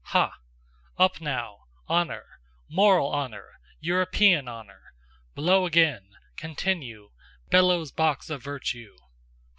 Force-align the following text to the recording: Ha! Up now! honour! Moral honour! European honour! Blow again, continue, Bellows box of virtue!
Ha! 0.05 0.33
Up 0.97 1.21
now! 1.21 1.65
honour! 1.87 2.39
Moral 2.67 3.13
honour! 3.13 3.59
European 3.81 4.47
honour! 4.47 4.95
Blow 5.35 5.67
again, 5.67 6.13
continue, 6.37 7.11
Bellows 7.51 7.91
box 7.91 8.31
of 8.31 8.41
virtue! 8.41 8.95